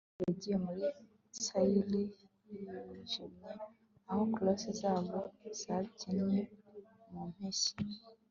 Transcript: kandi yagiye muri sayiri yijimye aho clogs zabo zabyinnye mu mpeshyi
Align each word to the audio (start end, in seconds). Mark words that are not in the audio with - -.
kandi 0.19 0.23
yagiye 0.29 0.57
muri 0.65 0.83
sayiri 1.45 2.01
yijimye 2.87 3.51
aho 4.09 4.21
clogs 4.33 4.65
zabo 4.79 5.17
zabyinnye 5.61 6.41
mu 7.11 7.21
mpeshyi 7.33 7.73